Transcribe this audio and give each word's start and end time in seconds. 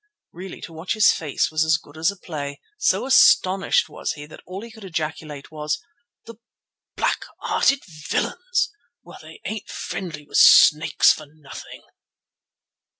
Really 0.31 0.61
to 0.61 0.73
watch 0.73 0.95
his 0.95 1.11
face 1.11 1.51
was 1.51 1.63
as 1.63 1.77
good 1.77 1.95
as 1.95 2.09
a 2.09 2.17
play. 2.17 2.59
So 2.79 3.05
astonished 3.05 3.87
was 3.87 4.13
he 4.13 4.25
that 4.25 4.41
all 4.47 4.63
he 4.63 4.71
could 4.71 4.83
ejaculate 4.83 5.51
was— 5.51 5.77
"The 6.25 6.37
black 6.95 7.19
hearted 7.41 7.83
villains! 8.09 8.71
Well, 9.03 9.19
they 9.21 9.41
ain't 9.45 9.69
friendly 9.69 10.25
with 10.25 10.37
snakes 10.39 11.13
for 11.13 11.27
nothing." 11.29 11.83